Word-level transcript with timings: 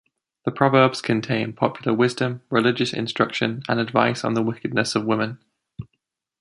The 0.45 0.51
proverbs 0.51 0.99
contain 0.99 1.53
popular 1.53 1.95
wisdom, 1.95 2.41
religious 2.49 2.91
instruction, 2.91 3.61
and 3.69 3.79
advice 3.79 4.23
on 4.23 4.33
the 4.33 4.41
wickedness 4.41 4.95
of 4.95 5.05
women. 5.05 5.37